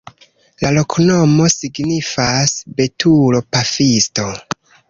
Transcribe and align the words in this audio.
La 0.63 0.71
loknomo 0.77 1.45
signifas: 1.55 2.57
betulo-pafisto. 2.81 4.31